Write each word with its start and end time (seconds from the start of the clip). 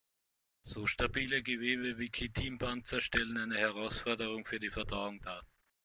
So 0.63 0.87
stabile 0.87 1.43
Gewebe 1.43 1.99
wie 1.99 2.09
Chitinpanzer 2.09 3.01
stellen 3.01 3.37
eine 3.37 3.55
Herausforderung 3.59 4.45
für 4.47 4.57
die 4.59 4.71
Verdauung 4.71 5.21
dar. 5.21 5.45